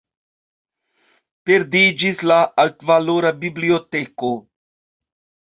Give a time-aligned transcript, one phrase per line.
[1.49, 4.33] Perdiĝis la altvalora biblioteko.